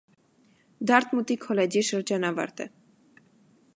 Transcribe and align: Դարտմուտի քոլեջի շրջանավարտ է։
Դարտմուտի 0.91 1.37
քոլեջի 1.43 1.83
շրջանավարտ 1.91 2.65
է։ 2.67 2.71